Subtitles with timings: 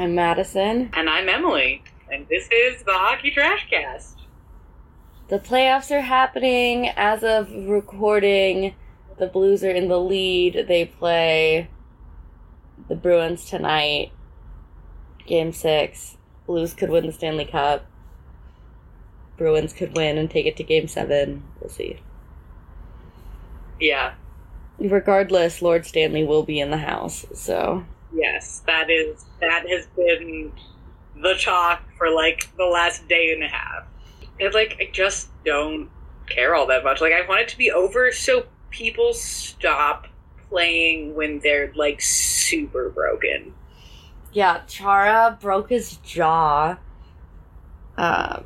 [0.00, 0.88] I'm Madison.
[0.94, 1.84] And I'm Emily.
[2.10, 4.16] And this is the Hockey Trash Cast.
[5.28, 8.74] The playoffs are happening as of recording.
[9.18, 10.64] The Blues are in the lead.
[10.68, 11.68] They play
[12.88, 14.12] the Bruins tonight.
[15.26, 16.16] Game six.
[16.46, 17.84] Blues could win the Stanley Cup.
[19.36, 21.42] Bruins could win and take it to game seven.
[21.60, 22.00] We'll see.
[23.78, 24.14] Yeah.
[24.78, 27.84] Regardless, Lord Stanley will be in the house, so.
[28.12, 30.52] Yes, that is that has been
[31.16, 33.84] the talk for like the last day and a half.
[34.40, 35.90] And like I just don't
[36.28, 37.00] care all that much.
[37.00, 40.06] Like I want it to be over so people stop
[40.48, 43.54] playing when they're like super broken.
[44.32, 46.78] Yeah, Chara broke his jaw.
[47.96, 48.42] Uh,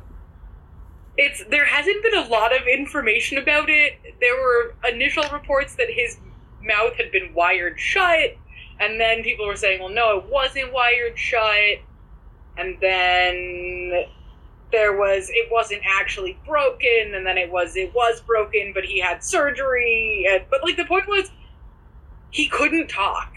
[1.17, 3.93] it's there hasn't been a lot of information about it.
[4.19, 6.17] There were initial reports that his
[6.61, 8.35] mouth had been wired shut,
[8.79, 11.79] and then people were saying, "Well, no, it wasn't wired shut."
[12.57, 14.05] And then
[14.71, 18.99] there was it wasn't actually broken, and then it was it was broken, but he
[18.99, 20.25] had surgery.
[20.29, 21.31] And, but like the point was,
[22.31, 23.33] he couldn't talk.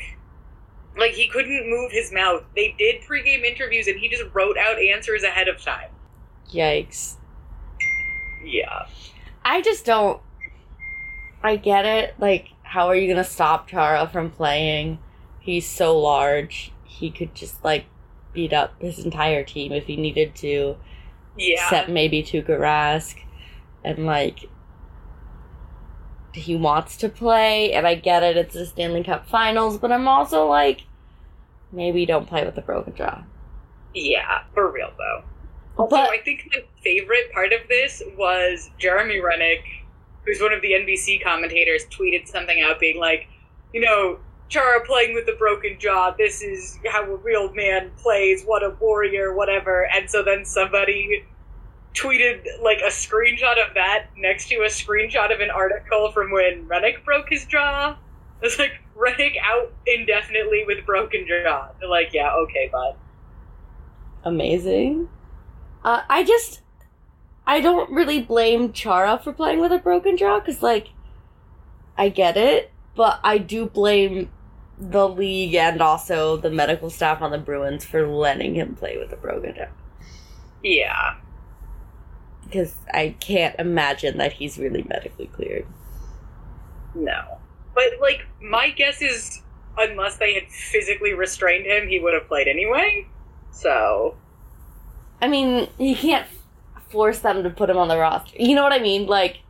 [0.96, 2.42] Like he couldn't move his mouth.
[2.56, 5.90] They did pregame interviews, and he just wrote out answers ahead of time.
[6.50, 7.16] Yikes.
[8.44, 8.86] Yeah.
[9.44, 10.20] I just don't.
[11.42, 12.14] I get it.
[12.18, 14.98] Like, how are you gonna stop Chara from playing?
[15.48, 16.72] He's so large.
[16.84, 17.86] He could just like
[18.34, 20.76] beat up his entire team if he needed to.
[21.38, 21.64] Yeah.
[21.64, 23.16] Except maybe Tuukka Rask,
[23.82, 24.40] and like
[26.34, 28.36] he wants to play, and I get it.
[28.36, 30.82] It's the Stanley Cup Finals, but I'm also like,
[31.72, 33.22] maybe don't play with a broken jaw.
[33.94, 35.24] Yeah, for real though.
[35.78, 39.62] Also, But- I think my favorite part of this was Jeremy Roenick,
[40.26, 43.28] who's one of the NBC commentators, tweeted something out being like,
[43.72, 48.44] you know, Chara playing with a broken jaw, this is how a real man plays,
[48.44, 49.88] what a warrior, whatever.
[49.94, 51.24] And so then somebody
[51.94, 56.66] tweeted like a screenshot of that next to a screenshot of an article from when
[56.66, 57.96] Roenick broke his jaw.
[58.40, 61.70] It's like Roenick out indefinitely with broken jaw.
[61.80, 62.94] They're like, yeah, okay, bud.
[64.22, 65.08] amazing.
[65.82, 66.60] Uh, I just,
[67.48, 70.90] I don't really blame Chara for playing with a broken jaw because, like,
[71.96, 74.30] I get it, but I do blame
[74.80, 79.12] the league and also the medical staff on the Bruins for letting him play with
[79.12, 79.66] a broken jaw
[80.62, 81.16] Yeah.
[82.44, 85.66] because I can't imagine that he's really medically cleared.
[86.94, 87.38] No.
[87.74, 89.42] But, like, my guess is
[89.76, 93.06] unless they had physically restrained him, he would have played anyway.
[93.50, 94.16] So,
[95.20, 96.26] I mean, you can't
[96.90, 98.36] force them to put him on the roster.
[98.38, 99.06] You know what I mean?
[99.06, 99.40] Like,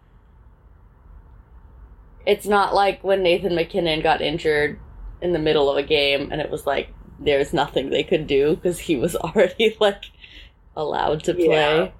[2.27, 4.79] it's not like when Nathan MacKinnon got injured
[5.21, 8.55] in the middle of a game and it was like there's nothing they could do
[8.57, 10.05] because he was already like
[10.77, 11.47] allowed to play.
[11.47, 11.91] Yeah.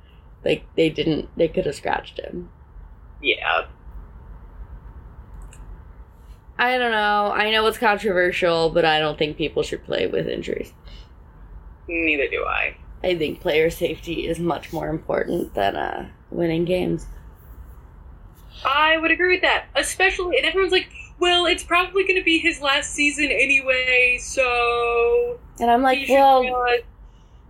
[0.45, 1.29] Like they didn't.
[1.37, 2.51] They could have scratched him.
[3.23, 3.67] yeah.
[6.61, 7.33] I don't know.
[7.33, 10.73] I know it's controversial, but I don't think people should play with injuries.
[11.87, 12.77] Neither do I.
[13.05, 17.07] I think player safety is much more important than uh, winning games.
[18.65, 19.67] I would agree with that.
[19.77, 25.39] Especially, and everyone's like, well, it's probably going to be his last season anyway, so.
[25.61, 26.43] And I'm like, well,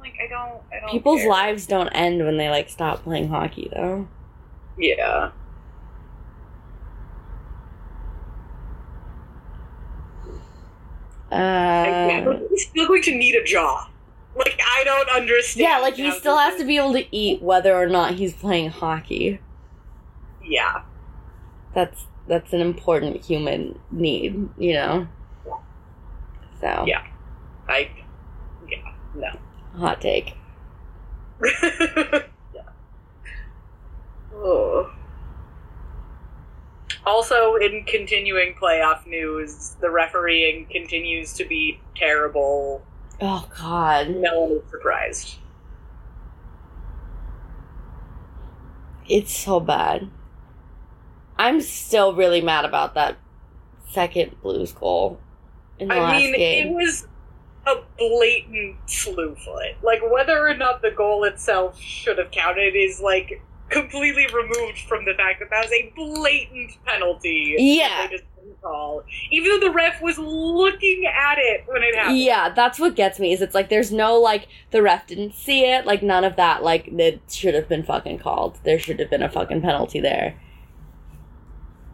[0.00, 0.62] Like, I don't.
[0.72, 1.30] I don't people's care.
[1.30, 4.08] lives don't end when they like stop playing hockey, though.
[4.78, 5.30] Yeah.
[11.30, 13.88] Uh, he's still going to need a jaw.
[14.34, 15.68] Like, I don't understand.
[15.68, 18.70] yeah, like he still has to be able to eat whether or not he's playing
[18.70, 19.40] hockey.
[20.42, 20.82] Yeah.
[21.74, 25.08] That's that's an important human need, you know.
[26.60, 27.06] So Yeah.
[27.68, 27.90] I.
[28.68, 28.92] Yeah.
[29.14, 29.28] No.
[29.78, 30.34] hot take.
[31.44, 32.20] yeah.
[34.34, 34.90] Oh.
[37.06, 42.82] Also, in continuing playoff news, the refereeing continues to be terrible.
[43.20, 45.36] Oh God, No one is surprised.
[49.08, 50.08] it's so bad.
[51.38, 53.16] I'm still really mad about that
[53.90, 55.20] second Blues goal
[55.78, 56.66] in the I last mean, game.
[56.68, 57.06] it was
[57.66, 59.76] a blatant slew foot.
[59.82, 65.04] Like, whether or not the goal itself should have counted is, like, completely removed from
[65.04, 67.54] the fact that that was a blatant penalty.
[67.58, 68.08] Yeah.
[68.62, 69.04] Call.
[69.30, 72.18] Even though the ref was looking at it when it happened.
[72.18, 73.32] Yeah, that's what gets me.
[73.32, 76.64] Is it's like there's no like the ref didn't see it, like none of that.
[76.64, 78.58] Like it should have been fucking called.
[78.64, 80.34] There should have been a fucking penalty there.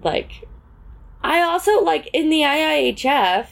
[0.05, 0.47] Like,
[1.23, 3.47] I also like in the IIHF.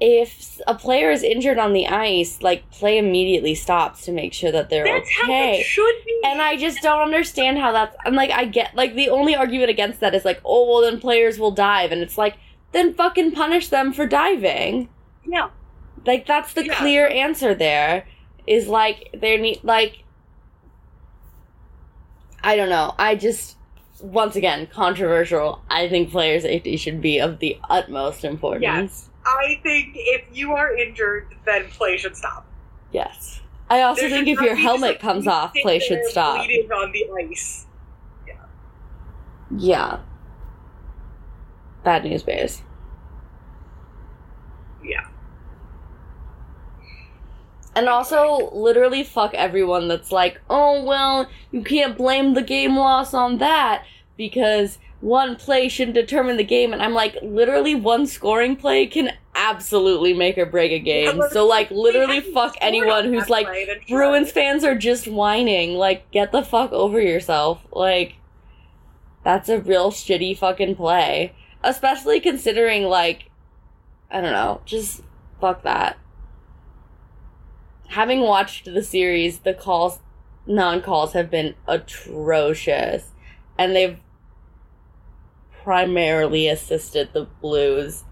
[0.00, 4.52] if a player is injured on the ice, like play immediately stops to make sure
[4.52, 5.62] that they're That's okay.
[5.64, 6.20] should be.
[6.24, 7.96] And I just don't understand how that's.
[8.04, 11.00] I'm like, I get like the only argument against that is like, oh well, then
[11.00, 12.36] players will dive, and it's like,
[12.72, 14.88] then fucking punish them for diving.
[15.24, 15.48] yeah.
[16.04, 16.74] Like that's the Yeah.
[16.74, 17.54] clear answer.
[17.54, 18.06] There
[18.46, 20.04] is like there need like.
[22.42, 22.94] I don't know.
[22.98, 23.56] I just
[24.04, 25.62] once again controversial.
[25.70, 28.62] I think player safety should be of the utmost importance.
[28.62, 29.10] Yes.
[29.26, 32.46] I think if you are injured, then play should stop.
[32.92, 33.40] Yes.
[33.70, 36.36] I also There think if your helmet comes off, play should stop.
[36.36, 37.66] Bleeding on the ice.
[38.26, 38.34] Yeah.
[39.56, 40.00] Yeah.
[41.82, 42.62] Bad news bears.
[44.82, 45.06] Yeah.
[47.76, 53.12] And also, literally, fuck everyone that's like, oh, well, you can't blame the game loss
[53.14, 53.84] on that
[54.16, 56.72] because one play shouldn't determine the game.
[56.72, 61.16] And I'm like, literally, one scoring play can absolutely make or break a game.
[61.18, 63.48] Yeah, So, like, literally, fuck anyone who's like.
[63.88, 65.74] Bruins fans are just whining.
[65.74, 67.66] Like, get the fuck over yourself.
[67.72, 68.14] Like,
[69.24, 71.34] that's a real shitty fucking play.
[71.62, 73.30] Especially considering, like,
[74.10, 75.02] I don't know, just
[75.40, 75.98] fuck that.
[77.88, 80.00] Having watched the series, the calls,
[80.46, 83.10] non calls have been atrocious.
[83.56, 83.98] And they've
[85.62, 88.04] primarily assisted the Blues.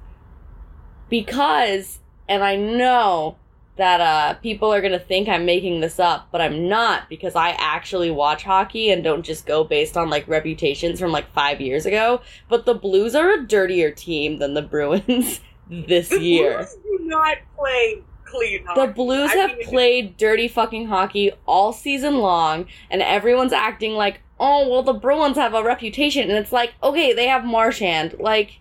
[1.08, 1.98] Because,
[2.28, 3.36] and I know
[3.76, 7.34] that uh, people are going to think I'm making this up, but I'm not because
[7.34, 11.60] I actually watch hockey and don't just go based on like reputations from like five
[11.60, 12.20] years ago.
[12.48, 15.40] But the Blues are a dirtier team than the Bruins
[15.70, 16.58] this the year.
[16.58, 18.02] Blues do not play
[18.32, 18.86] clean The.
[18.86, 24.68] Blues I have played dirty fucking hockey all season long, and everyone's acting like, oh,
[24.68, 26.22] well, the Bruins have a reputation.
[26.28, 28.16] And it's like, okay, they have Marchand.
[28.18, 28.60] Like,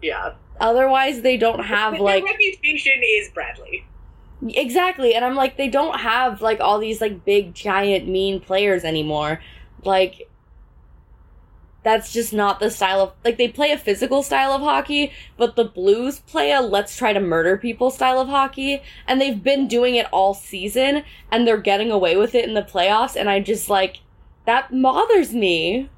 [0.00, 0.32] Yeah.
[0.60, 3.84] otherwise, they don't have, Their like, reputation is Bradley.
[4.48, 8.82] Exactly, and I'm like, they don't have like all these like big, giant, mean players
[8.82, 9.40] anymore.
[9.84, 10.28] Like,
[11.84, 15.56] that's just not the style of like they play a physical style of hockey, but
[15.56, 19.68] the Blues play a let's try to murder people style of hockey, and they've been
[19.68, 23.40] doing it all season, and they're getting away with it in the playoffs, and I
[23.40, 23.98] just like
[24.46, 25.88] that bothers me.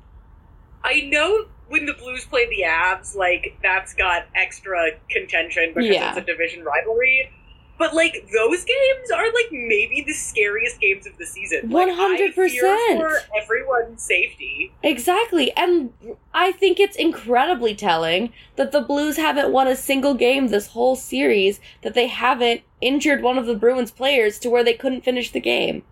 [0.83, 6.11] I know when the Blues play the Avs, like that's got extra contention because Yeah.
[6.11, 7.31] it's a division rivalry.
[7.77, 11.69] But like those games are like maybe the scariest games of the season.
[11.71, 12.97] 100%.
[12.97, 14.73] for everyone's safety.
[14.83, 15.53] Exactly.
[15.57, 15.93] And
[16.33, 20.95] I think it's incredibly telling that the Blues haven't won a single game this whole
[20.95, 25.33] series, that they haven't injured one of the Bruins players to where they couldn't finish
[25.33, 25.83] the game.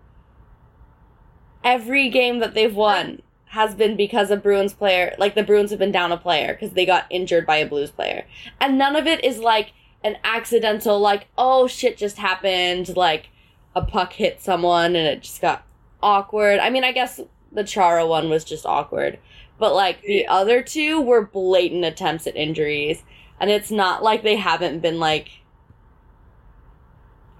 [1.63, 5.79] Every game that they've won has been because a Bruins player, like the Bruins have
[5.79, 8.25] been down a player because they got injured by a Blues player.
[8.59, 9.73] And none of it is like
[10.03, 13.29] an accidental, like, oh shit just happened, like
[13.75, 15.65] a puck hit someone and it just got
[16.01, 16.59] awkward.
[16.59, 17.19] I mean, I guess
[17.51, 19.19] the Chara one was just awkward.
[19.57, 23.03] But like the other two were blatant attempts at injuries.
[23.39, 25.29] And it's not like they haven't been like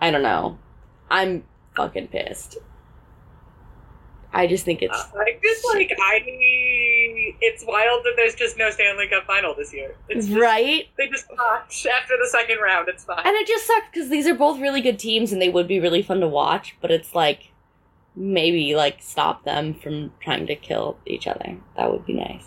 [0.01, 0.57] I don't know.
[1.09, 1.45] I'm
[1.75, 2.57] fucking pissed.
[4.33, 6.23] I just think it's I just like I
[7.39, 9.95] it's wild that there's just no Stanley Cup final this year.
[10.09, 10.87] It's just, right.
[10.97, 12.89] They just watch after the second round.
[12.89, 13.25] It's fine.
[13.25, 15.79] And it just sucks because these are both really good teams and they would be
[15.79, 17.51] really fun to watch, but it's like
[18.15, 21.57] maybe like stop them from trying to kill each other.
[21.77, 22.45] That would be nice.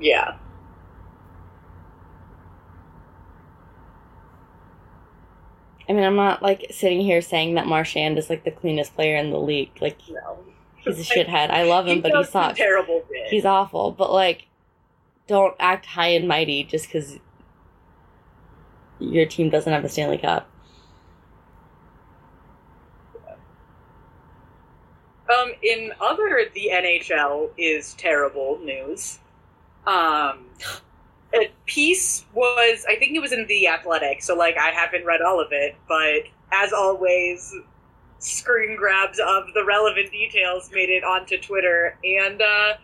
[0.00, 0.36] yeah.
[5.88, 9.16] I mean, I'm not like sitting here saying that Marchand is like the cleanest player
[9.16, 9.72] in the league.
[9.80, 10.38] Like No.
[10.82, 11.50] He's a shithead.
[11.50, 12.58] I love him, He but he sucks.
[12.58, 13.28] Terrible bit.
[13.28, 13.92] He's awful.
[13.92, 14.46] But like,
[15.26, 17.18] don't act high and mighty just because
[18.98, 20.48] your team doesn't have a Stanley Cup.
[25.32, 29.18] Um, in other the NHL is terrible news.
[29.86, 30.46] Um,
[31.34, 35.22] a piece was I think it was in the Athletic, so like I haven't read
[35.22, 37.54] all of it, but as always,
[38.22, 42.74] screen grabs of the relevant details made it onto Twitter, and uh,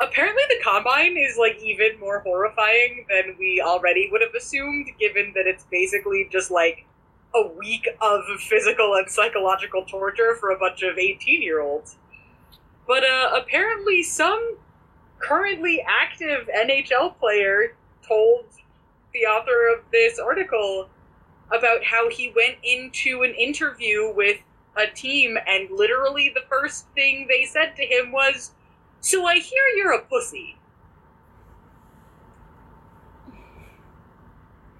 [0.00, 5.32] apparently the combine is like even more horrifying than we already would have assumed, given
[5.34, 6.86] that it's basically just like
[7.34, 11.96] a week of physical and psychological torture for a bunch of 18 year olds.
[12.86, 14.56] But uh, apparently, some
[15.18, 17.74] currently active NHL player
[18.06, 18.46] told
[19.12, 20.88] the author of this article
[21.50, 24.38] about how he went into an interview with
[24.78, 28.52] a team and literally the first thing they said to him was,
[29.00, 30.54] So I hear you're a pussy.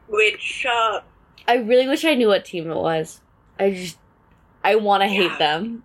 [0.08, 1.00] which uh,
[1.46, 3.20] I really wish I knew what team it was.
[3.58, 3.98] I just,
[4.64, 5.28] I want to Yeah.
[5.28, 5.82] hate them.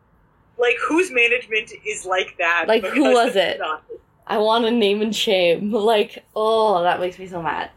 [0.58, 2.65] like whose management is like that?
[2.67, 3.60] Like, who was it?
[3.60, 3.84] not-
[4.25, 5.72] I want to name and shame.
[5.74, 7.70] Like, oh, that makes me so mad.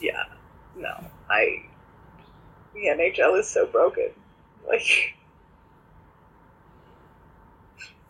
[0.00, 0.22] Yeah,
[0.76, 1.64] no, I.
[2.80, 4.08] The NHL is so broken.
[4.66, 5.14] Like,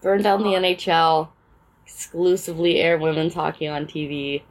[0.00, 1.28] Burn down the NHL.
[1.84, 4.42] Exclusively air women's hockey on TV.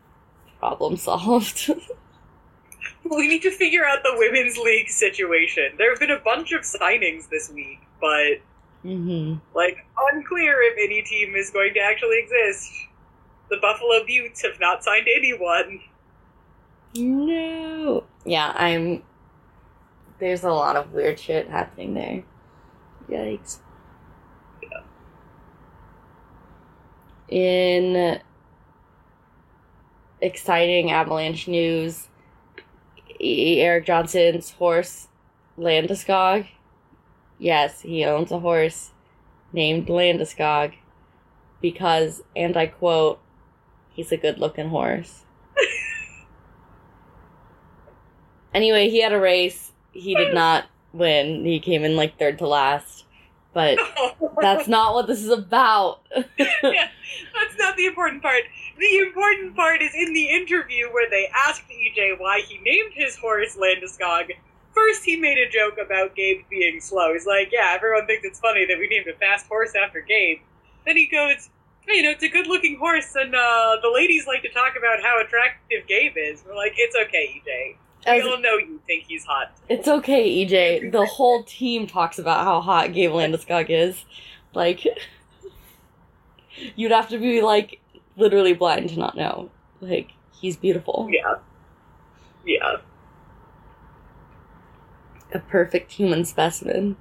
[0.60, 1.70] Problem solved.
[3.06, 5.74] we need to figure out the women's league situation.
[5.78, 8.42] There have been a bunch of signings this week, but
[8.82, 12.72] hmm like unclear if any team is going to actually exist.
[13.50, 15.82] The Buffalo Beauts have not signed anyone.
[16.96, 18.04] No.
[18.26, 19.02] Yeah, I'm.
[20.20, 22.24] There's a lot of weird shit happening there.
[23.10, 23.60] Yikes.
[27.30, 28.20] In
[30.22, 32.08] exciting Avalanche news,
[33.20, 35.08] Erik Johnson's horse,
[35.58, 36.48] Landeskog.
[37.38, 38.92] Yes, he owns a horse
[39.54, 40.74] named Landeskog
[41.62, 43.20] because, and I quote,
[43.90, 45.24] he's a good looking horse.
[48.54, 49.74] Anyway, he had a race.
[50.00, 51.46] He did not win.
[51.46, 53.06] He came in like third to last.
[53.54, 53.80] But
[54.42, 56.02] that's not what this is about.
[56.16, 56.26] yeah,
[57.34, 58.44] that's not the important part.
[58.78, 63.18] The important part is in the interview where they asked EJ why he named his
[63.18, 64.32] horse Landeskog.
[64.74, 67.14] First, he made a joke about Gabe being slow.
[67.14, 70.40] He's like, "Yeah, everyone thinks it's funny that we named a fast horse after Gabe."
[70.86, 71.50] Then he goes,
[71.88, 75.02] hey, "You know, it's a good-looking horse, and uh, the ladies like to talk about
[75.02, 77.76] how attractive Gabe is." We're like, "It's okay, EJ.
[78.06, 80.92] We As- all know you think he's hot." it's okay, EJ.
[80.92, 84.06] The whole team talks about how hot Gabe Landeskog is.
[84.54, 84.86] Like,
[86.76, 87.80] you'd have to be like
[88.18, 89.50] literally blind to not know.
[89.82, 91.08] Like, he's beautiful.
[91.12, 91.36] Yeah,
[92.46, 92.78] yeah.
[95.34, 96.98] A perfect human specimen.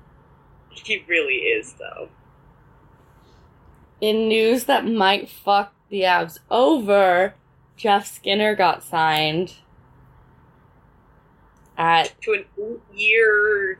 [0.70, 2.08] He really is, though.
[4.00, 7.34] In news that might fuck the Avs over,
[7.76, 9.54] Jeff Skinner got signed
[11.78, 13.78] at To an eight-year,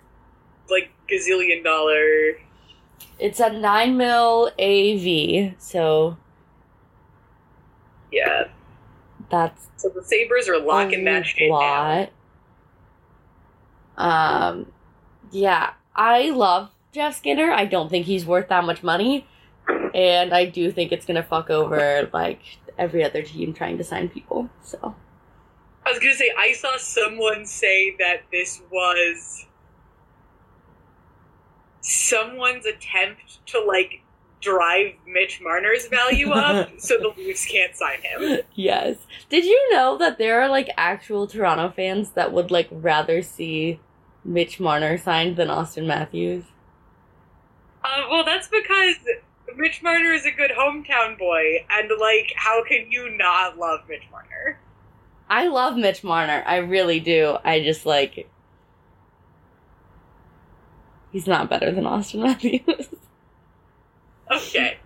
[0.71, 2.39] like gazillion dollar
[3.19, 6.17] it's a nine mil AV, so
[8.13, 8.45] Yeah.
[9.31, 12.09] that's So the Sabres are locking that shit down.
[13.97, 14.73] Um,
[15.33, 17.51] yeah, I love Jeff Skinner.
[17.51, 19.27] I don't think he's worth that much money,
[19.95, 22.41] and I do think it's gonna fuck over like
[22.79, 24.49] every other team trying to sign people.
[24.63, 24.95] So
[25.89, 29.47] I was gonna say I saw someone say that this was
[31.81, 34.03] someone's attempt to like
[34.43, 38.41] drive Mitch Marner's value up so the Leafs can't sign him.
[38.55, 38.99] yes,
[39.31, 43.81] did you know that there are like actual Toronto fans that would like rather see
[44.25, 46.45] Mitch Marner signed than Auston Matthews?
[47.83, 48.97] Uh, well, that's because
[49.57, 54.05] Mitch Marner is a good hometown boy, and like, how can you not love Mitch
[54.11, 54.59] Marner?
[55.31, 56.43] I love Mitch Marner.
[56.47, 57.37] I really do.
[57.45, 58.29] I just like.
[61.13, 62.89] He's not better than Auston Matthews.
[64.31, 64.79] Okay.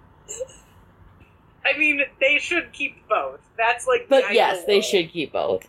[1.65, 3.41] I mean, they should keep both.
[3.57, 5.69] That's like, but ideal yes, they should keep both.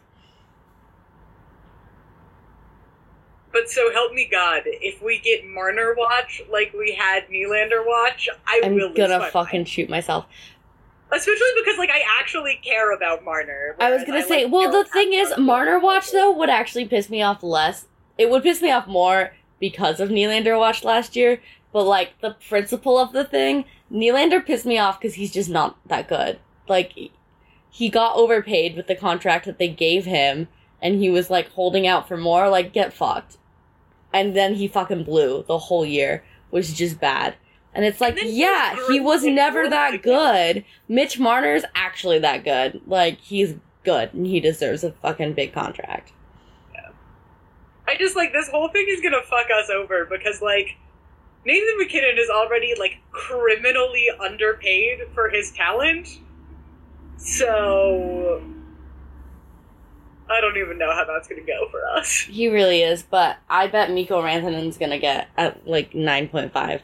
[3.52, 8.28] But so help me God, if we get Marner watch like we had Nylander watch,
[8.48, 9.70] I I'm will gonna fucking mind.
[9.70, 10.26] shoot myself.
[11.12, 13.76] Especially because like I actually care about Marner.
[13.80, 17.10] I was gonna say, like, well, the thing is, Marner Watch though would actually piss
[17.10, 17.88] me off less.
[18.18, 21.40] It would piss me off more because of Nylander Watch last year.
[21.72, 25.78] But like the principle of the thing, Nylander pissed me off because he's just not
[25.88, 26.40] that good.
[26.68, 26.94] Like
[27.70, 30.48] he got overpaid with the contract that they gave him,
[30.82, 32.50] and he was like holding out for more.
[32.50, 33.38] Like get fucked.
[34.14, 37.36] And then he fucking blew the whole year, which is just bad.
[37.76, 40.64] And it's like, And yeah, he was never that good.
[40.88, 42.82] Mitch Marner's actually that good.
[42.86, 46.14] Like he's good, and he deserves a fucking big contract.
[46.74, 46.90] Yeah.
[47.88, 50.78] I just like this whole thing is gonna fuck us over because like
[51.46, 56.20] Nathan MacKinnon is already like criminally underpaid for his talent.
[57.18, 58.44] So
[60.30, 62.20] I don't even know how that's gonna go for us.
[62.22, 66.82] He really is, but I bet Mikko Rantanen's gonna get at like nine point five.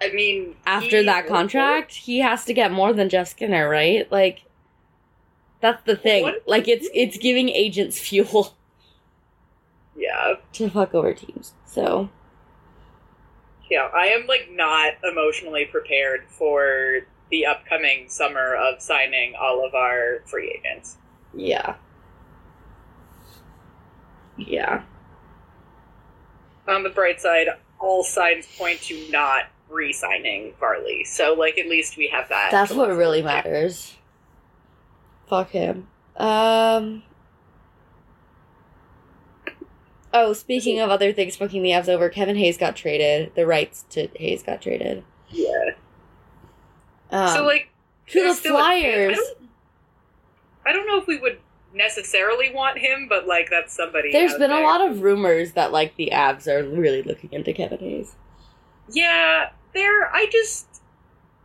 [0.00, 4.10] I mean After that contract, he has to get more than Jeff Skinner, right?
[4.12, 4.44] Like
[5.60, 6.22] that's the thing.
[6.22, 6.42] What?
[6.46, 8.56] Like it's it's giving agents fuel
[9.96, 10.34] Yeah.
[10.52, 11.52] to fuck over teams.
[11.66, 12.10] So
[13.70, 17.00] Yeah, I am like not emotionally prepared for
[17.30, 20.96] the upcoming summer of signing all of our free agents.
[21.34, 21.74] Yeah.
[24.36, 24.82] Yeah.
[26.68, 27.48] On the bright side,
[27.80, 31.04] all signs point to not re-signing Varley.
[31.04, 32.50] So, like, at least we have that.
[32.50, 33.96] That's what really matters.
[35.28, 35.88] Fuck him.
[36.16, 37.02] Um.
[40.12, 43.34] Oh, speaking of other things fucking the Avs over, Kevin Hayes got traded.
[43.34, 45.04] The rights to Hayes got traded.
[45.30, 45.70] Yeah.
[47.10, 47.70] Um, so, like,
[48.08, 49.18] to the Flyers.
[49.18, 49.38] I don't,
[50.66, 51.38] I don't know if we would
[51.74, 54.12] necessarily want him, but like that's somebody.
[54.12, 57.78] There's been a lot of rumors that like the Avs are really looking into Kevin
[57.78, 58.16] Hayes.
[58.92, 60.08] Yeah, there.
[60.12, 60.66] I just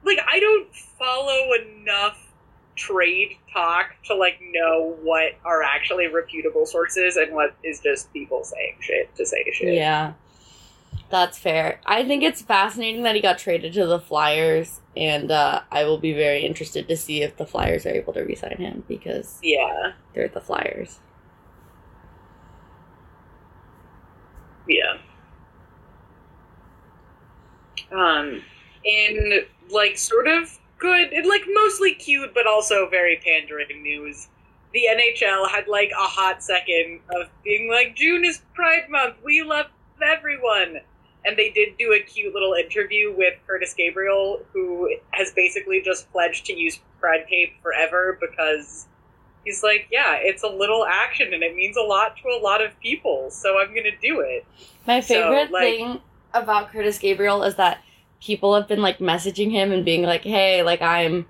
[0.03, 2.31] like I don't follow enough
[2.75, 8.43] trade talk to like know what are actually reputable sources and what is just people
[8.43, 9.75] saying shit to say shit.
[9.75, 10.13] Yeah.
[11.09, 11.79] That's fair.
[11.85, 15.99] I think it's fascinating that he got traded to the Flyers, and uh, I will
[15.99, 19.91] be very interested to see if the Flyers are able to re-sign him because Yeah.
[20.15, 20.99] they're the Flyers.
[24.67, 24.97] Yeah.
[27.93, 28.41] Um,
[28.83, 34.27] in like sort of good, like mostly cute, but also very pandering news.
[34.73, 39.15] The NHL had like a hot second of being like, June is Pride Month.
[39.23, 39.67] We love
[40.03, 40.79] everyone.
[41.25, 46.11] And they did do a cute little interview with Kurtis Gabriel, who has basically just
[46.11, 48.87] pledged to use Pride tape forever because
[49.45, 52.61] he's like, yeah, it's a little action and it means a lot to a lot
[52.61, 54.45] of people, so I'm gonna do it.
[54.85, 56.01] My So, favorite like- thing
[56.33, 57.81] about Kurtis Gabriel is that
[58.21, 61.25] people have been like messaging him and being like, "Hey, like I'm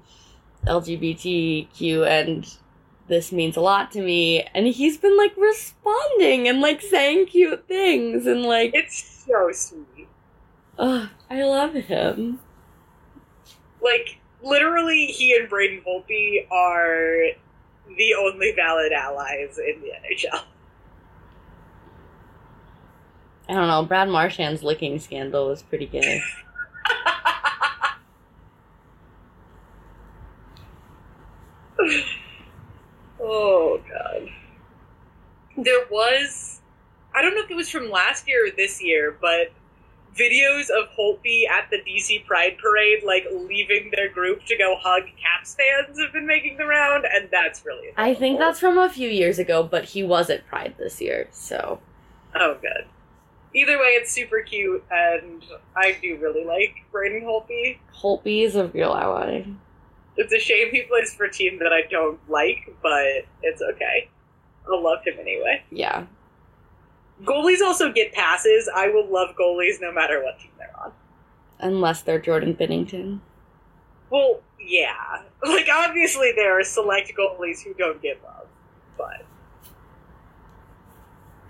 [0.67, 2.47] LGBTQ and
[3.07, 7.67] this means a lot to me," and he's been like responding and like saying cute
[7.67, 10.07] things and like, It's so sweet.
[10.77, 12.39] ugh, I love him.
[13.81, 17.31] Like, literally, he and Braden Holtby are
[17.97, 20.43] the only valid allies in the NHL.
[23.49, 23.83] I don't know.
[23.83, 26.21] Brad Marchand's licking scandal was pretty gay.
[33.21, 34.29] oh, God.
[35.57, 36.61] There was,
[37.13, 39.51] I don't know if it was from last year or this year, but
[40.17, 45.03] videos of Holtby at the DC Pride Parade, like leaving their group to go hug
[45.21, 47.89] Caps fans, have been making the round, and that's really.
[47.97, 51.27] I think that's from a few years ago, but he was at Pride this year,
[51.31, 51.79] so
[52.35, 52.85] Oh, good.
[53.55, 55.43] Either way, it's super cute, and
[55.75, 57.77] I do really like Braden Holtby.
[57.95, 59.43] Holtby is a real ally.
[60.17, 64.09] It's a shame he plays for a team that I don't like, but it's okay.
[64.71, 65.63] I'll love him anyway.
[65.71, 66.05] Yeah,
[67.23, 68.69] Goalies also get passes.
[68.75, 70.91] I will love goalies no matter what team they're on.
[71.59, 73.19] unless they're Jordan Binnington.
[74.09, 75.21] Well, yeah.
[75.45, 78.47] Like, obviously, there are select goalies who don't get love,
[78.97, 79.25] but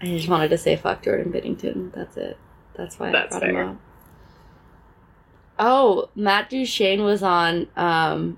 [0.03, 1.93] I just wanted to say fuck Jordan Binnington.
[1.93, 2.37] That's it.
[2.75, 3.77] That's why That's I brought him up.
[5.59, 8.37] Oh, Matt Duchene was on um,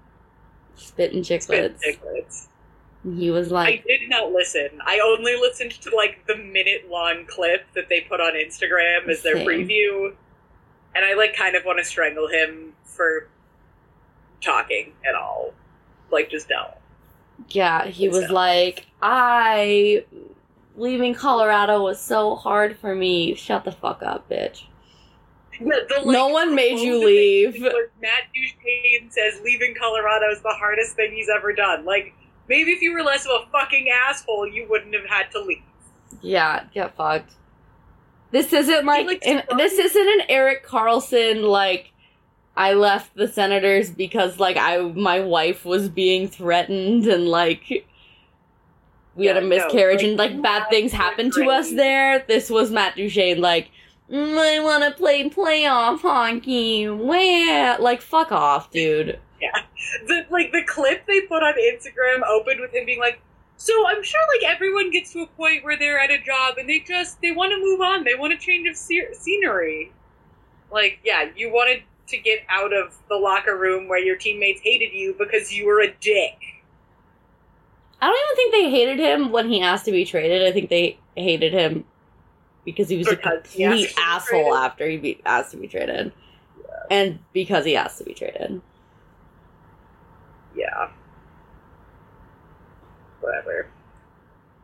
[0.75, 1.43] Spittin' Chiclets.
[1.43, 2.47] spit Chiclets.
[3.03, 3.17] chicklets.
[3.17, 4.67] He was like, I did not listen.
[4.85, 9.21] I only listened to like the minute long clip that they put on Instagram as
[9.21, 9.47] their Same.
[9.47, 10.13] preview.
[10.95, 13.27] And I like kind of want to strangle him for
[14.41, 15.53] talking at all.
[16.11, 16.71] Like just don't.
[17.49, 18.33] yeah, he was So.
[18.33, 20.03] like, I
[20.75, 23.35] leaving Colorado was so hard for me.
[23.35, 24.63] Shut the fuck up, bitch.
[25.59, 27.55] The- the, like, no one made you quote that they leave.
[27.55, 31.85] use where Matt Duchene says leaving Colorado is the hardest thing he's ever done.
[31.85, 32.13] Like
[32.49, 35.63] maybe if you were less of a fucking asshole, you wouldn't have had to leave.
[36.21, 37.33] Yeah, get fucked.
[38.31, 41.93] This isn't like, like, an, this isn't an Erik Karlsson like
[42.57, 47.87] I left the Senators because like I my wife was being threatened and like
[49.15, 52.23] we had Yeah, a no, miscarriage like, and like bad things happened to us there.
[52.27, 53.71] This was Matt Duchene like
[54.09, 56.89] "Mm, I want to play playoff hockey.
[56.89, 57.77] Wah.
[57.79, 59.19] Like fuck off, dude.
[59.41, 59.61] Yeah,
[60.07, 63.21] the like the clip they put on Instagram opened with him being like,
[63.57, 66.69] "So I'm sure like everyone gets to a point where they're at a job and
[66.69, 68.03] they just they want to move on.
[68.03, 69.91] They want a change of scenery.
[70.71, 74.93] Like, yeah, you wanted to get out of the locker room where your teammates hated
[74.93, 76.37] you because you were a dick.
[78.01, 80.43] I don't even think they hated him when he asked to be traded.
[80.43, 81.85] I think they hated him
[82.65, 86.11] because he was Because a complete asshole after he be, asked to be traded,
[86.89, 88.61] and because he asked to be traded.
[90.55, 90.89] Yeah.
[93.21, 93.67] Whatever.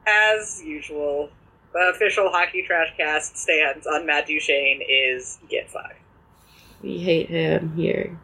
[0.08, 1.30] As usual,
[1.74, 5.96] the official hockey trash cast stance on Matt Duchene is get fucked.
[6.82, 8.17] We hate him here.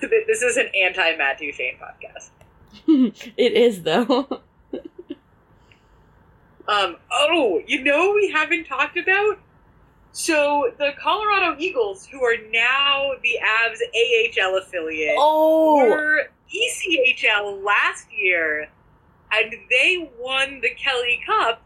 [0.00, 2.30] this is an anti Matt Duchene podcast.
[2.86, 4.40] it is though.
[6.68, 9.38] Um, oh, you know we haven't talked about?
[10.12, 18.06] So the Colorado Eagles, who are now the Avs AHL affiliate, Oh, were ECHL last
[18.12, 18.68] year,
[19.32, 21.62] and they won the Kelly Cup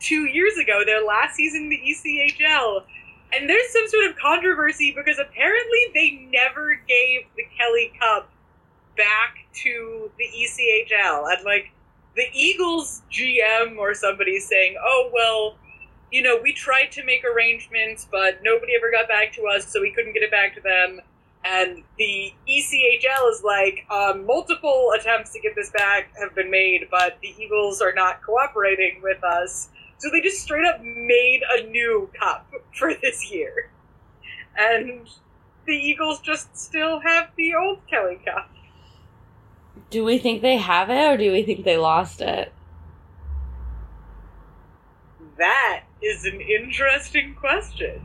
[0.00, 2.84] two years ago, their last season in the ECHL.
[3.32, 8.30] And there's some sort of controversy because apparently they never gave the Kelly Cup
[8.98, 11.32] back to the ECHL.
[11.32, 11.72] And like
[12.16, 15.56] the Eagles GM or somebody saying, oh, well,
[16.10, 19.80] you know, we tried to make arrangements, but nobody ever got back to us, so
[19.80, 21.00] we couldn't get it back to them.
[21.44, 26.88] And the ECHL is like, um, multiple attempts to get this back have been made,
[26.90, 29.68] but the Eagles are not cooperating with us.
[29.98, 33.70] So they just straight up made a new cup for this year.
[34.56, 35.08] And
[35.66, 38.50] the Eagles just still have the old Kelly Cup.
[39.90, 42.52] Do we think they have it or do we think they lost it?
[45.38, 48.02] That is an interesting question.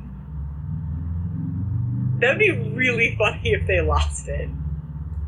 [2.20, 4.50] That'd be really funny if they lost it.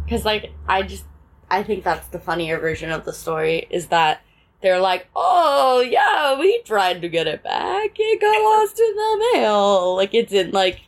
[0.05, 1.03] Because, like, I just,
[1.49, 4.21] I think that's the funnier version of the story is that
[4.61, 7.91] they're like, oh, yeah, we tried to get it back.
[7.97, 9.95] It got lost in the mail.
[9.95, 10.81] Like, it's in, like,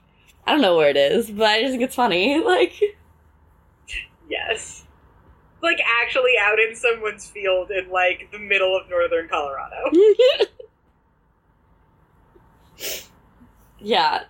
[0.45, 2.41] I don't know where it is, but I just think it's funny.
[2.45, 2.73] Like,
[4.29, 4.86] Yes.
[5.61, 9.91] Like actually out in someone's field in like the middle of northern Colorado.
[13.79, 14.23] yeah.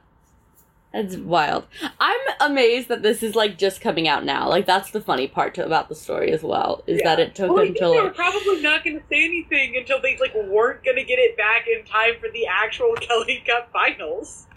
[0.93, 1.67] That's wild.
[1.99, 4.49] I'm amazed that this is like just coming out now.
[4.49, 7.51] Like that's the funny part to, about the story as well is that it took
[7.51, 10.97] well, until they were probably not going to say anything until they like weren't going
[10.97, 14.47] to get it back in time for the actual Kelly Cup finals.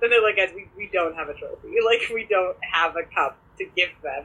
[0.00, 1.74] Then they're like, guys, we, we don't have a trophy.
[1.84, 4.24] Like we don't have a cup to give them.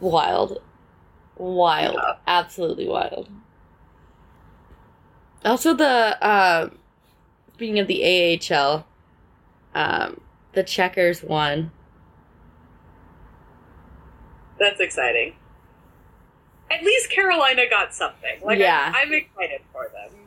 [0.00, 0.60] Wild,
[1.36, 2.14] wild, Yeah.
[2.26, 3.28] absolutely wild.
[5.44, 6.70] Also, the uh,
[7.54, 8.02] speaking of the
[8.52, 8.86] AHL,
[9.74, 10.20] um,
[10.52, 11.70] the Checkers won.
[14.58, 15.34] That's exciting.
[16.70, 18.40] At least Carolina got something.
[18.42, 18.92] Like Yeah.
[18.94, 20.18] I'm, I'm excited for them.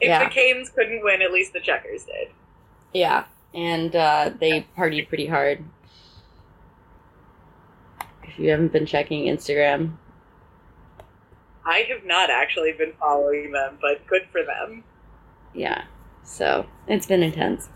[0.00, 0.24] If Yeah.
[0.24, 2.28] the Canes couldn't win, at least the Checkers did.
[2.92, 5.64] Yeah, and uh, they partied pretty hard.
[8.32, 9.92] If you haven't been checking Instagram,
[11.64, 14.84] I have not actually been following them, but good for them.
[15.54, 15.84] yeah.
[16.24, 17.68] So it's been intense.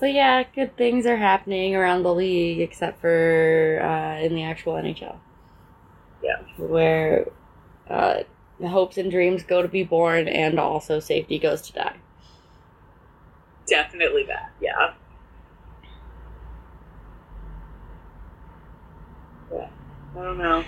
[0.00, 4.74] So yeah, good things are happening around the league, except for uh, in the actual
[4.74, 5.16] NHL.
[6.22, 6.40] Yeah.
[6.56, 7.26] where
[7.90, 8.22] uh,
[8.60, 11.96] the hopes and dreams go to be born, and also safety goes to die.
[13.66, 14.94] Definitely that, yeah.
[19.52, 19.68] Yeah,
[20.16, 20.64] I don't know.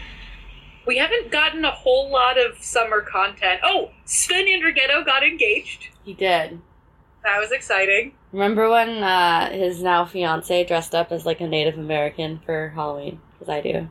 [0.86, 3.60] We haven't gotten a whole lot of summer content.
[3.62, 5.88] Oh, Sven and Andrighetto got engaged.
[6.04, 6.60] He did.
[7.22, 8.12] That was exciting.
[8.32, 13.20] Remember when uh, his now fiance dressed up as like a Native American for Halloween?
[13.32, 13.88] Because I do.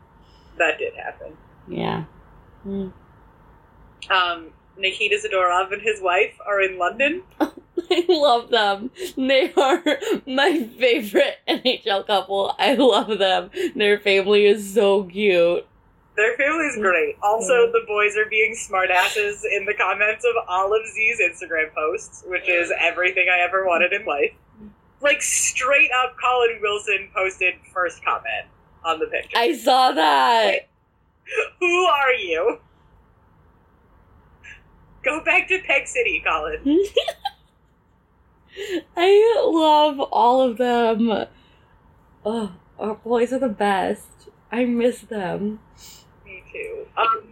[0.60, 1.36] That did happen.
[1.68, 2.04] Yeah.
[2.62, 2.90] Hmm.
[4.12, 7.24] Um, Nikita Zadorov and his wife are in London.
[7.92, 8.92] I love them.
[9.18, 9.84] They are
[10.26, 12.56] my favorite NHL couple.
[12.60, 13.52] I love them.
[13.76, 15.66] Their family is so cute.
[16.16, 17.18] Their family's great.
[17.24, 22.24] Also, the boys are being smartasses in the comments of all of Z's Instagram posts,
[22.28, 24.34] which is everything I ever wanted in life.
[25.02, 28.46] Like, straight up, Colin Wilson posted first comment
[28.86, 29.36] on the picture.
[29.38, 30.68] I saw that.
[31.60, 32.60] Who are you?
[35.04, 36.62] Go back to Peg City, Colin.
[38.96, 41.26] I love all of them.
[42.26, 44.30] Oh, our boys are the best.
[44.52, 45.60] I miss them.
[46.26, 46.86] Me too.
[46.96, 47.24] Um,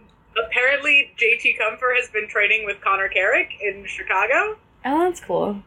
[0.44, 5.62] apparently, JT Compher has been training with Connor Carrick in Chicago, Oh, that's cool.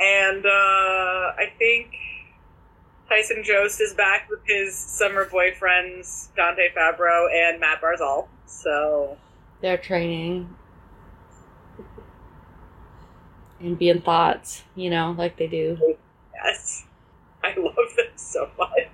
[0.00, 1.94] and uh, I think
[3.08, 8.26] Tyson Jost is back with his summer boyfriends Dante Fabbro and Mat Barzal.
[8.46, 9.16] So
[9.60, 10.56] They're training
[13.62, 15.96] and being thoughts, you know, like they do.
[16.34, 16.84] yes,
[17.42, 18.88] I love them so much.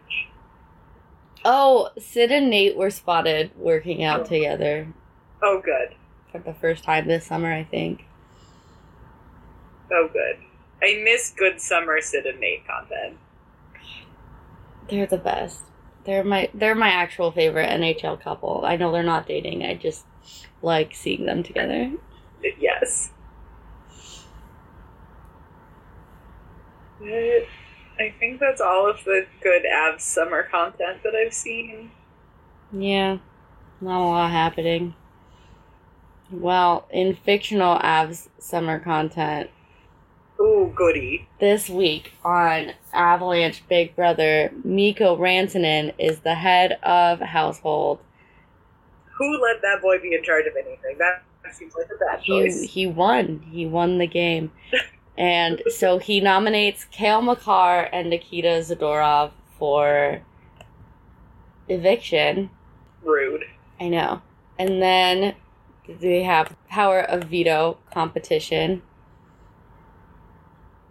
[1.44, 4.24] Oh, Sid and Nate were spotted working out oh.
[4.24, 4.88] together
[5.42, 5.94] Oh, good.
[6.32, 8.04] for the first time this summer, I think.
[9.92, 10.36] Oh, good.
[10.82, 13.16] I miss good summer Sid and Nate content.
[14.88, 15.62] They're the best.
[16.04, 18.62] They're my they're my actual favorite NHL couple.
[18.64, 19.62] I know they're not dating.
[19.64, 20.04] I just
[20.62, 21.92] like seeing them together.
[22.58, 23.10] Yes.
[27.00, 31.90] I think that's all of the good Avs summer content that I've seen.
[32.72, 33.18] Yeah,
[33.80, 34.94] not a lot happening.
[36.30, 39.50] Well, in fictional Avs summer content,
[40.40, 41.26] Ooh, goody.
[41.40, 48.00] this week on Avalanche Big Brother, Mikko Rantanen is the head of household.
[49.16, 50.96] Who let that boy be in charge of anything?
[50.98, 52.60] That seems like a bad choice.
[52.60, 53.42] He he won.
[53.50, 54.52] He won the game.
[55.18, 60.22] And so he nominates Cale Makar and Nikita Zadorov for
[61.68, 62.50] eviction.
[63.02, 63.42] Rude.
[63.80, 64.22] I know.
[64.60, 65.34] And then
[65.88, 68.82] they have power of veto competition.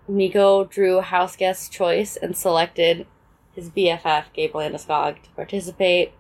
[0.09, 3.07] Nico drew house guest choice and selected
[3.53, 6.11] his BFF, Gabe Landeskog, to participate.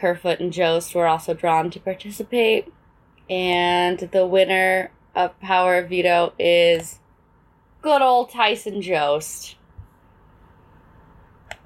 [0.00, 2.72] Kerfoot and Jost were also drawn to participate.
[3.30, 6.98] And the winner of Power of Veto is
[7.82, 9.56] good old Tyson Jost.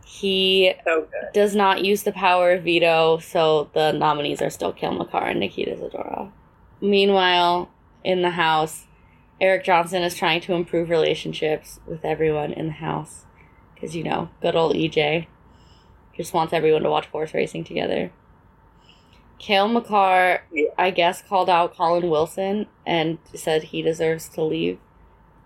[0.04, 4.94] He So does not use the power of veto, so the nominees are still Cale
[4.94, 6.32] Makar and Nikita Zadorov.
[6.80, 7.70] Meanwhile,
[8.02, 8.86] in the house,
[9.40, 13.26] Erik Johnson is trying to improve relationships with everyone in the house.
[13.74, 15.26] Because, you know, good old EJ
[16.16, 18.10] just wants everyone to watch horse racing together.
[19.38, 20.64] Cale Makar, Yeah.
[20.76, 24.78] I guess, called out Colin Wilson and said he deserves to leave.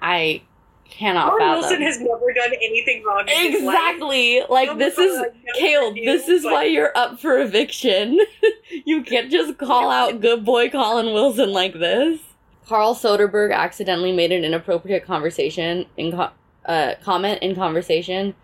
[0.00, 0.42] I
[0.88, 1.60] cannot Colin fathom.
[1.60, 3.76] Wilson has never done anything wrong in his life.
[3.76, 4.42] Exactly.
[4.48, 5.22] Like this is
[5.56, 8.18] Cale, knew, this is but- why you're up for eviction.
[8.84, 12.20] you can't just call out good boy Colin Wilson like this.
[12.66, 16.30] Carl Soderberg accidentally made an inappropriate conversation in co-
[16.64, 18.34] uh, comment in conversation,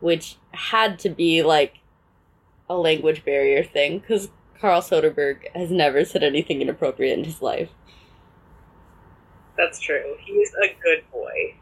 [0.00, 1.78] which had to be like
[2.68, 4.28] a language barrier thing because
[4.60, 7.70] Carl Soderberg has never said anything inappropriate in his life.
[9.56, 10.16] That's true.
[10.20, 11.54] He is a good boy.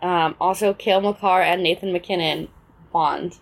[0.00, 2.48] Um, also, Cale Makar and Nathan MacKinnon
[2.92, 3.38] bond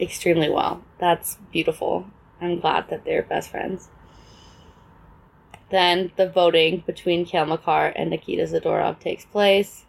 [0.00, 0.82] extremely well.
[0.98, 2.06] That's beautiful.
[2.40, 3.88] I'm glad that they're best friends.
[5.70, 9.84] Then the voting between Cale Makar and Nikita Zadorov takes place,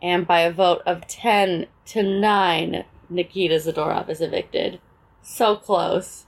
[0.00, 4.80] and by a vote of 10 to 9, Nikita Zadorov is evicted.
[5.22, 6.26] So close.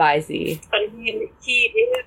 [0.00, 0.58] Bye, Z.
[0.72, 2.06] I mean, he is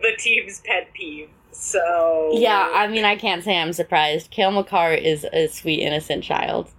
[0.00, 1.28] the team's pet peeve.
[1.52, 4.30] So Yeah, I mean, I can't say I'm surprised.
[4.30, 6.70] Cale Makar is a sweet, innocent child.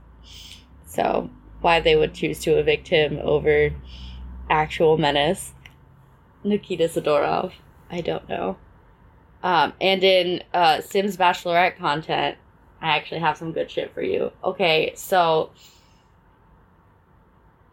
[0.88, 1.30] So,
[1.62, 3.70] why they would choose to evict him over
[4.50, 5.54] actual menace?
[6.44, 7.52] Nikita Zadorov.
[7.92, 8.58] I don't know.
[9.44, 12.40] Um, and in uh, Sims Bachelorette content,
[12.82, 14.32] I actually have some good shit for you.
[14.44, 15.52] Okay, so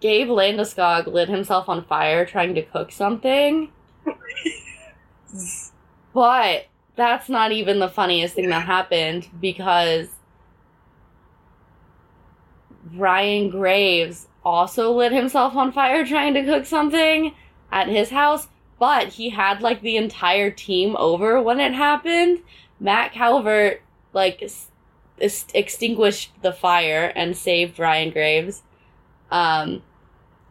[0.03, 3.71] Gabe Landeskog lit himself on fire trying to cook something.
[6.13, 10.09] But that's not even the funniest thing that happened because
[12.95, 17.35] Ryan Graves also lit himself on fire trying to cook something
[17.71, 22.41] at his house, but he had like the entire team over when it happened.
[22.79, 23.81] Matt Calvert
[24.13, 24.47] like
[25.19, 28.63] extinguished the fire and saved Ryan Graves.
[29.31, 29.83] Um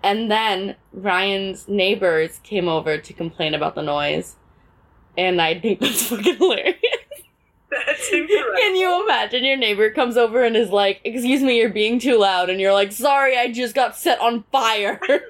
[0.04, 4.36] and then Ryan's neighbors came over to complain about the noise.
[5.18, 6.76] And I think that's fucking hilarious.
[7.70, 8.56] that's incredible.
[8.58, 12.18] Can you imagine your neighbor comes over and is like, Excuse me, you're being too
[12.18, 12.50] loud.
[12.50, 15.00] And you're like, Sorry, I just got set on fire.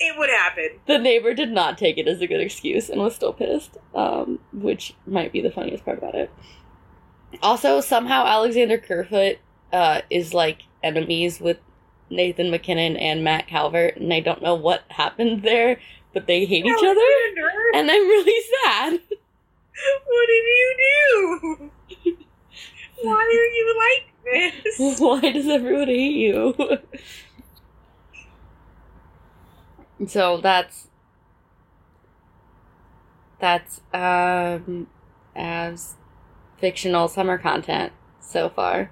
[0.00, 0.78] It would happen.
[0.86, 4.38] the neighbor did not take it as a good excuse and was still pissed, um,
[4.52, 6.30] which might be the funniest part about it.
[7.42, 9.38] Also, somehow Alexander Kerfoot
[9.72, 11.58] uh, is like enemies with
[12.10, 15.78] Nathan MacKinnon and Matt Calvert, and I don't know what happened there,
[16.14, 17.00] but they hate each other,
[17.74, 19.00] and I'm really sad.
[20.06, 22.16] What did you do?
[23.02, 24.98] Why are you like this?
[24.98, 26.54] Why does everyone hate you?
[30.06, 30.88] so that's
[33.40, 34.86] that's um
[35.36, 35.94] as
[36.58, 38.90] fictional summer content so far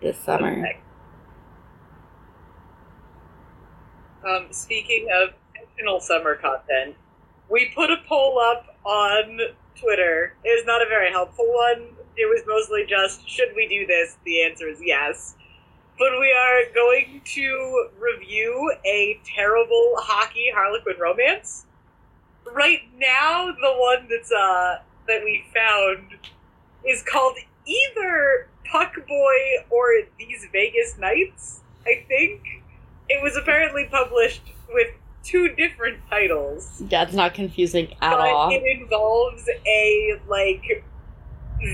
[0.00, 0.66] this summer.
[4.26, 6.96] Um, speaking of fictional summer content,
[7.48, 9.40] we put a poll up on
[9.74, 10.34] Twitter.
[10.44, 11.88] It was not a very helpful one.
[12.16, 14.18] It was mostly just, should we do this?
[14.24, 15.36] The answer is yes.
[15.98, 21.66] But we are going to review a terrible hockey Harlequin romance.
[22.52, 24.78] Right now, the one that's uh
[25.10, 26.16] that we found
[26.86, 29.86] is called either Puck Boy or
[30.18, 31.60] These Vegas Nights.
[31.84, 32.42] I think
[33.08, 34.42] it was apparently published
[34.72, 34.88] with
[35.24, 36.82] two different titles.
[36.88, 38.50] Yeah, it's not confusing at all.
[38.52, 40.84] it involves a like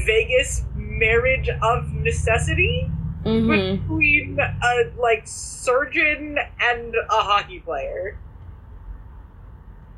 [0.06, 2.90] Vegas marriage of necessity
[3.22, 8.18] hmm between a like surgeon and a hockey player.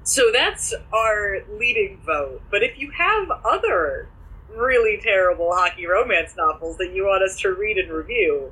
[0.09, 2.41] So that's our leading vote.
[2.51, 4.09] But if you have other
[4.57, 8.51] really terrible hockey romance novels that you want us to read and review,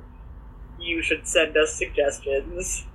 [0.79, 2.85] you should send us suggestions.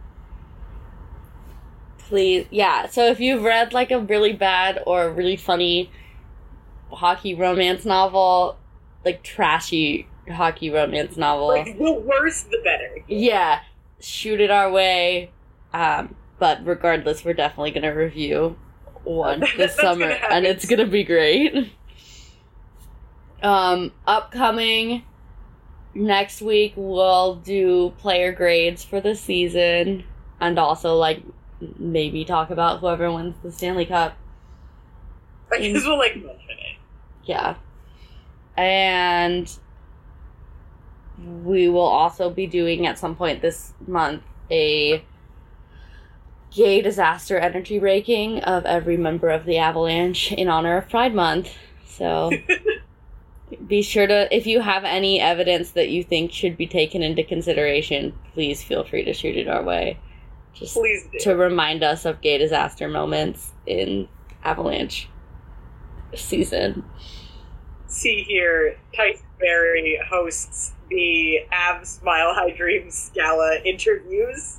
[1.98, 2.87] Please, yeah.
[2.87, 5.90] So if you've read like a really bad or really funny
[6.92, 8.59] hockey romance novel,
[9.05, 13.03] like trashy hockey romance novel, Like the worse the better.
[13.09, 13.62] yeah,
[13.98, 15.33] shoot it our way.
[15.75, 18.57] Um, but regardless, we're definitely gonna review
[19.05, 21.72] one this summer, and it's gonna be great.
[23.44, 25.05] Um, upcoming
[25.94, 30.02] next week, we'll do player grades for the season,
[30.40, 31.22] and also like
[31.78, 34.16] maybe talk about whoever wins the Stanley Cup.
[35.52, 36.76] I guess we'll like mention it.
[37.22, 37.55] Yeah.
[38.57, 39.48] And
[41.44, 45.05] we will also be doing at some point this month a
[46.55, 51.55] gay disaster energy raking of every member of the Avalanche in honor of Pride Month.
[51.87, 52.31] So
[53.67, 57.23] be sure to, if you have any evidence that you think should be taken into
[57.25, 59.99] consideration, please feel free to shoot it our way.
[60.55, 61.19] Just Please do.
[61.21, 64.09] to remind us of gay disaster moments in
[64.45, 65.09] Avalanche
[66.15, 66.85] season.
[67.87, 74.59] See here, Tyson Barrie hosts the Avs Mile High Dreams Gala interviews.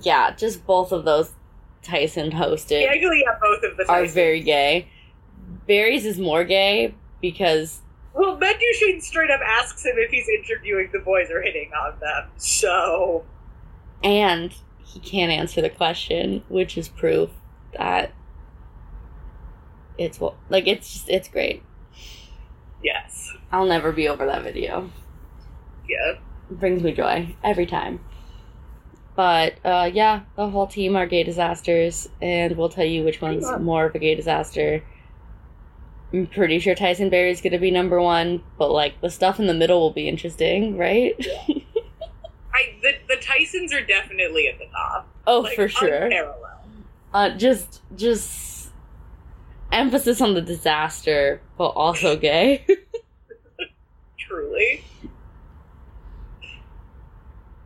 [0.00, 1.32] Yeah, just both of those
[1.82, 4.88] Tyson hosted Yeah, actually, yeah, both of the are very gay.
[5.66, 7.80] Barrie's is more gay because
[8.14, 11.98] Well, Matt Duchene straight up asks him if he's interviewing the boys or hitting on
[12.00, 12.28] them.
[12.36, 13.24] So,
[14.02, 17.30] and he can't answer the question, which is proof
[17.76, 18.12] that
[19.98, 21.62] it's what like it's just it's great.
[22.82, 23.30] yes.
[23.50, 24.90] I'll never be over that video.
[25.86, 26.12] Yeah.
[26.50, 28.00] It brings me joy every time.
[29.14, 33.46] But uh, yeah, the whole team are gay disasters, and we'll tell you which one's
[33.60, 34.82] more of a gay disaster.
[36.12, 39.54] I'm pretty sure Tyson Barrie's gonna be number one, but like the stuff in the
[39.54, 41.14] middle will be interesting, right?
[42.54, 45.08] I the, the Tysons are definitely at the top.
[45.26, 46.04] oh, Like, for sure.
[46.04, 46.36] Unparalleled.
[47.14, 48.70] Uh, just, just
[49.70, 52.64] emphasis on the disaster, but also gay.
[54.18, 54.84] Truly.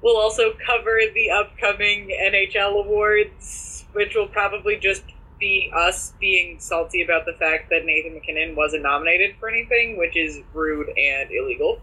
[0.07, 5.03] We'll also cover the upcoming NHL awards, which will probably just
[5.41, 10.17] be us being salty about the fact that Nathan MacKinnon wasn't nominated for anything, which
[10.17, 11.81] is rude and illegal.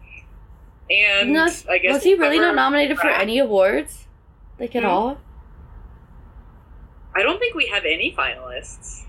[0.90, 4.08] And No, I guess Was he really not nominated for any awards?
[4.58, 4.90] Like at Hmm.
[4.90, 5.18] all?
[7.14, 9.04] I don't think we have any finalists.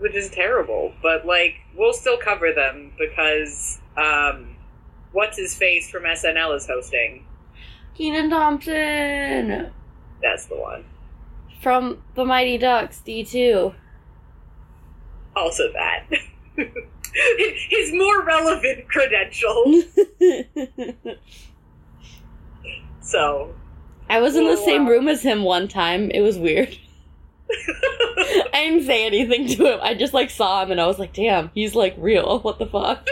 [0.00, 4.53] Which is terrible, but like we'll still cover them because um
[5.14, 7.24] what's his face from SNL is hosting.
[7.94, 9.70] Kenan Thompson
[10.20, 10.84] That's the one.
[11.62, 13.74] from the Mighty Ducks D2.
[15.34, 16.04] Also that.
[17.70, 19.84] his more relevant credentials.
[23.04, 23.54] So
[24.08, 24.92] I was in the same wow.
[24.92, 26.10] room as him one time.
[26.10, 26.76] It was weird.
[27.50, 29.78] I didn't say anything to him.
[29.82, 32.40] I just like saw him and I was like, "Damn, he's like real.
[32.40, 33.06] What the fuck?"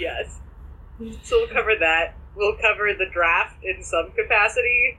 [0.00, 0.40] yes.
[1.22, 2.14] So we'll cover that.
[2.34, 4.98] We'll cover the draft in some capacity.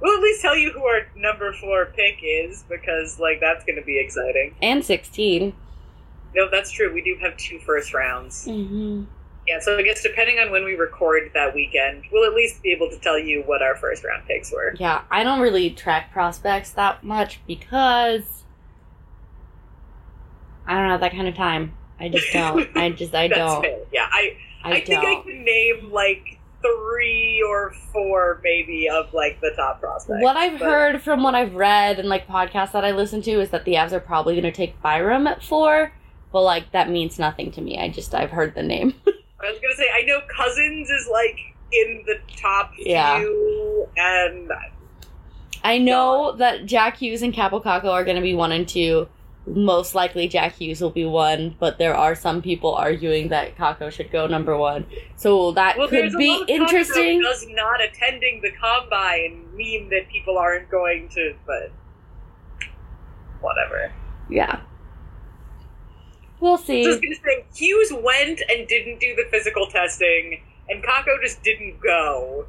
[0.00, 3.76] We'll at least tell you who our number four pick is because, like, that's going
[3.76, 4.54] to be exciting.
[4.62, 5.52] and 16.
[6.34, 6.92] No, that's true.
[6.94, 8.46] We do have two first rounds.
[8.46, 9.04] Mm-hmm.
[9.48, 12.70] Yeah, so I guess depending on when we record that weekend, we'll at least be
[12.70, 14.74] able to tell you what our first round picks were.
[14.78, 18.44] Yeah, I don't really track prospects that much because
[20.66, 21.77] I don't have that kind of time.
[22.00, 22.68] I just don't.
[22.76, 23.62] I just I don't.
[23.62, 23.78] fair.
[23.92, 29.40] Yeah, I, I, I, think I can name like three or four maybe of like
[29.40, 30.22] the top prospects.
[30.22, 33.30] What I've but- heard from what I've read and like podcasts that I listen to
[33.40, 35.92] is that the Avs are probably going to take Byram at four,
[36.32, 37.78] but like that means nothing to me.
[37.78, 38.94] I just I've heard the name.
[39.40, 41.38] I was gonna say I know Cozens is like
[41.72, 43.18] in the top Yeah.
[43.20, 44.50] few, and
[45.62, 49.08] I know that Jack Hughes and Kaapo Kakko are going to be one and two.
[49.54, 53.90] Most likely, Jack Hughes will be one, but there are some people arguing that Kakko
[53.90, 54.86] should go number one.
[55.16, 57.22] So that well, could be interesting.
[57.22, 61.34] Does not attending the combine mean that people aren't going to?
[61.46, 61.72] But
[63.40, 63.92] whatever.
[64.28, 64.60] Yeah.
[66.40, 66.84] We'll see.
[66.84, 71.80] Just gonna say Hughes went and didn't do the physical testing, and Kakko just didn't
[71.80, 72.46] go.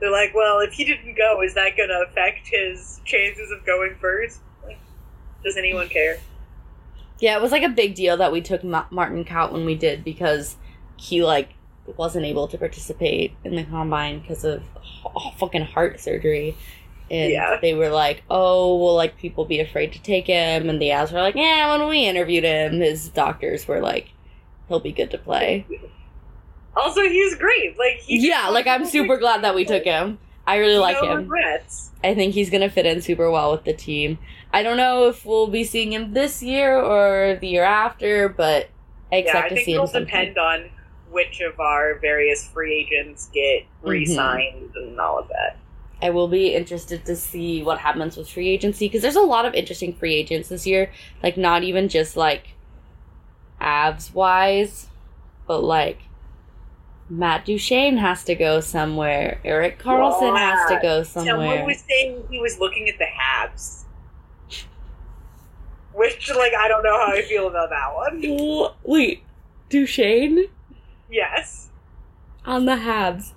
[0.00, 3.64] They're like, well, if he didn't go, is that going to affect his chances of
[3.64, 4.40] going first?
[4.66, 4.80] Like,
[5.44, 6.18] does anyone care?
[7.22, 9.76] Yeah, it was like a big deal that we took Ma- Martin Kaut when we
[9.76, 10.56] did because
[10.96, 11.50] he like
[11.96, 14.60] wasn't able to participate in the combine because of
[15.16, 16.56] h- fucking heart surgery.
[17.12, 17.58] And Yeah.
[17.62, 21.12] they were like, "Oh, will like people be afraid to take him?" And the Avs
[21.12, 24.08] were like, "Yeah." When we interviewed him, his doctors were like,
[24.68, 25.64] "He'll be good to play."
[26.76, 27.78] Also, he's great.
[27.78, 30.18] Like, he Yeah, like I'm super glad that we took him.
[30.46, 31.18] I really like no him.
[31.22, 31.90] regrets.
[32.02, 34.18] I think he's gonna fit in super well with the team.
[34.52, 38.68] I don't know if we'll be seeing him this year or the year after, but
[39.12, 40.70] I Yeah, I to think see him it'll depend on
[41.10, 43.88] which of our various free agents get Mm-hmm.
[43.90, 45.56] re-signed and all of that.
[46.00, 49.44] I will be interested to see what happens with free agency because there's a lot
[49.46, 50.90] of interesting free agents this year.
[51.22, 52.54] Like not even just like
[53.60, 54.88] Avs wise,
[55.46, 56.00] but like
[57.12, 59.38] Matt Duchene has to go somewhere.
[59.44, 61.34] Erik Karlsson has to go somewhere.
[61.36, 63.84] Someone was saying he was looking at the Habs.
[65.92, 68.72] Which, like, I don't know how I feel about that one.
[68.84, 69.24] Wait,
[69.68, 70.46] Duchene
[71.10, 71.68] Yes.
[72.46, 73.32] on the Habs,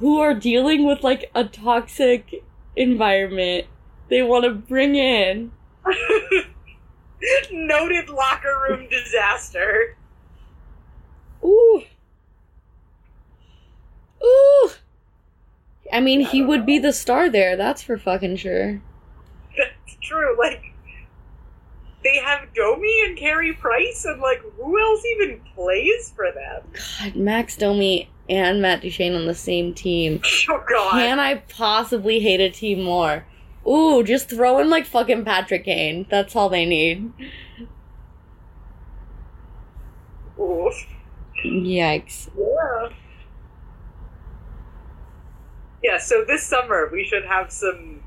[0.00, 2.42] who are dealing with like a toxic
[2.74, 3.66] environment.
[4.08, 5.52] They want to bring in.
[7.52, 9.96] Noted locker room disaster.
[11.44, 11.84] Ooh.
[14.24, 14.70] Ooh.
[15.92, 18.80] I mean, he would be the star there, that's for fucking sure.
[19.56, 20.36] That's true.
[20.38, 20.62] Like,
[22.02, 26.62] they have Domi and Carey Price, and, like, who else even plays for them?
[27.00, 30.20] God, Max Domi and Matt Duchene on the same team.
[30.48, 30.92] Oh, God.
[30.92, 33.24] Can I possibly hate a team more?
[33.66, 36.06] Ooh, just throw in like fucking Patrick Kane.
[36.10, 37.12] That's all they need.
[40.40, 40.74] Oof.
[41.44, 42.28] Yikes.
[42.36, 42.88] Yeah.
[45.82, 48.02] Yeah, so this summer we should have some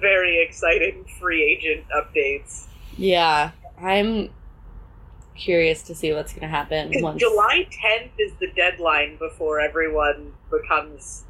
[0.00, 2.66] very exciting free agent updates.
[2.96, 4.30] Yeah, I'm
[5.34, 7.20] curious to see what's gonna happen once.
[7.20, 11.24] July 10th is the deadline before everyone becomes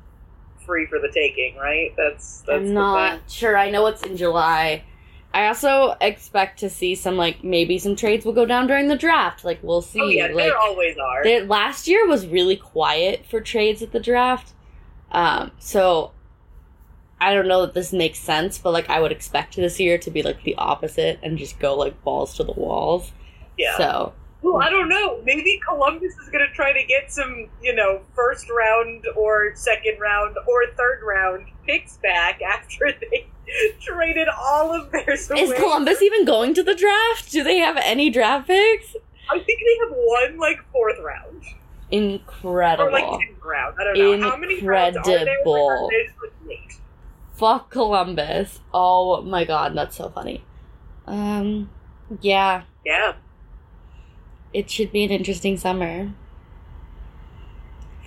[0.65, 1.95] free for the taking, right?
[1.97, 3.57] That's that's I'm not sure.
[3.57, 4.85] I know it's in July.
[5.33, 8.97] I also expect to see some like maybe some trades will go down during the
[8.97, 9.45] draft.
[9.45, 10.01] Like we'll oh, see.
[10.01, 11.23] Oh yeah, like there always are.
[11.23, 14.53] the- last year was really quiet for trades at the draft.
[15.13, 16.13] Um, so
[17.21, 20.11] I don't know that this makes sense, but like I would expect this year to
[20.11, 23.13] be like the opposite and just go like balls to the walls.
[23.59, 23.77] yeah.
[23.77, 25.21] So Well, I don't know.
[25.25, 29.99] Maybe Columbus is going to try to get some, you know, first round or second
[30.01, 33.27] round or third round picks back after they
[33.81, 35.43] traded all of theirs away.
[35.43, 37.31] is Columbus even going to the draft?
[37.31, 38.97] Do they have any draft picks?
[39.29, 41.43] I think they have one like fourth round
[41.91, 42.89] Incredible.
[42.89, 43.05] or like.
[43.05, 44.73] I don't know how many are there.
[44.73, 45.69] Like, Incredible.
[45.69, 46.81] are there just, like.
[47.35, 48.61] Fuck Columbus.
[48.73, 50.45] Oh my god, that's so funny.
[51.07, 51.71] Um,
[52.21, 53.15] yeah, Yeah,
[54.53, 56.13] it should be an interesting summer.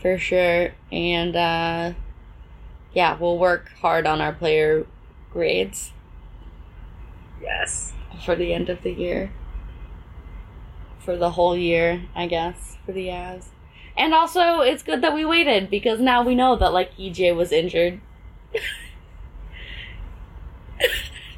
[0.01, 0.73] For sure.
[0.91, 1.93] And, uh,
[2.93, 4.85] yeah, we'll work hard on our player
[5.31, 5.93] grades
[7.41, 7.93] yes.
[8.23, 9.31] for the end of the year.
[10.99, 13.47] For the whole year, I guess, for the Avs.
[13.95, 17.51] And also, it's good that we waited because now we know that, like, EJ was
[17.51, 18.01] injured.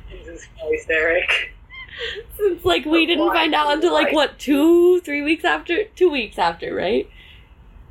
[0.10, 1.52] Jesus Christ, Erik.
[2.38, 6.38] Since like we didn't find out until like what two, three weeks after, two weeks
[6.38, 7.10] after, right?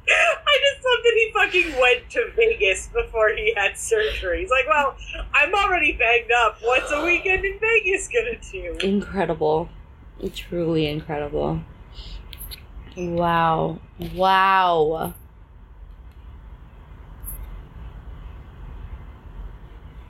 [0.09, 4.41] I just love that he fucking went to Vegas before he had surgery.
[4.41, 4.97] He's like, well,
[5.33, 6.59] I'm already banged up.
[6.61, 8.87] What's a weekend in Vegas gonna do?
[8.87, 9.71] Incredible,
[10.35, 11.61] truly incredible.
[12.97, 13.81] Wow,
[14.15, 15.15] wow.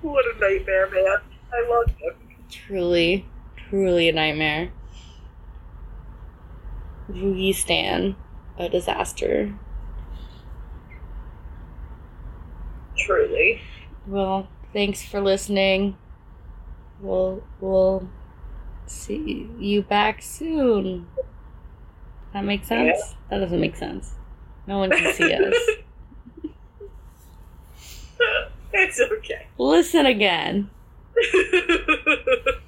[0.02, 1.18] What a nightmare, man.
[1.52, 2.14] I love him.
[2.50, 3.26] Truly,
[3.56, 4.70] truly a nightmare.
[7.10, 8.16] Rugi Stan,
[8.58, 9.54] a disaster.
[12.98, 13.60] Truly.
[14.06, 15.96] Well, thanks for listening.
[17.00, 18.08] We'll we'll
[18.86, 21.06] see you back soon.
[22.34, 23.14] That makes sense?
[23.30, 24.12] That doesn't make sense.
[24.66, 25.54] No one can see us.
[28.72, 29.46] it's okay.
[29.56, 30.68] Listen again.